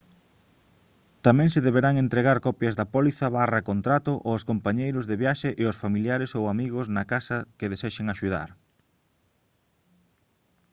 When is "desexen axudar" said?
7.73-8.49